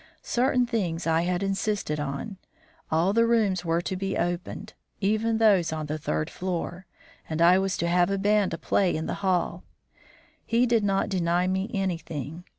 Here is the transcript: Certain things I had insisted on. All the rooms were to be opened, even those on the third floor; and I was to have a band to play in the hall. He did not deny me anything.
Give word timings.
Certain 0.23 0.65
things 0.65 1.05
I 1.05 1.21
had 1.21 1.43
insisted 1.43 1.99
on. 1.99 2.37
All 2.89 3.13
the 3.13 3.27
rooms 3.27 3.63
were 3.63 3.81
to 3.81 3.95
be 3.95 4.17
opened, 4.17 4.73
even 4.99 5.37
those 5.37 5.71
on 5.71 5.85
the 5.85 5.99
third 5.99 6.27
floor; 6.27 6.87
and 7.29 7.39
I 7.39 7.59
was 7.59 7.77
to 7.77 7.87
have 7.87 8.09
a 8.09 8.17
band 8.17 8.49
to 8.49 8.57
play 8.57 8.95
in 8.95 9.05
the 9.05 9.13
hall. 9.21 9.63
He 10.43 10.65
did 10.65 10.83
not 10.83 11.09
deny 11.09 11.45
me 11.45 11.69
anything. 11.71 12.45